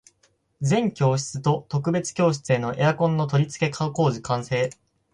[0.63, 4.71] 全教室と特別教室へのエアコン取り付け工事完成